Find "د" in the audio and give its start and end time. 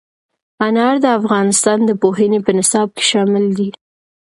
1.03-1.05, 1.85-1.91